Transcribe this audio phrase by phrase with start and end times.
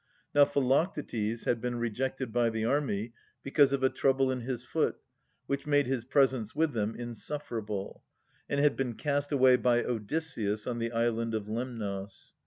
[0.33, 3.13] Now Philoctetes had been rejected by the army
[3.43, 4.95] because of a trouble in his foot,
[5.45, 8.03] which made his presence with them in sufferable;
[8.49, 12.33] and had been cast away by Odysseus on the island of Lemnos.